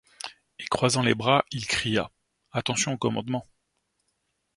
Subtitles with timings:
[0.57, 2.09] Et croisant les bras, il cria:—
[2.53, 3.45] Attention au commandement.